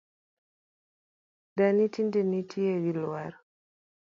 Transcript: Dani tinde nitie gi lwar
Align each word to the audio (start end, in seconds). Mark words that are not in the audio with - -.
Dani 1.57 1.85
tinde 1.93 2.21
nitie 2.29 2.73
gi 2.83 2.91
lwar 2.99 3.33